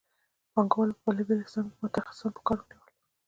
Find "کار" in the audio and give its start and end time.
2.47-2.57